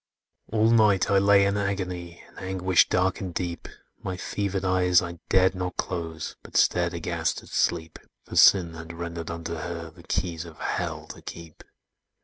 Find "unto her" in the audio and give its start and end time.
9.29-9.91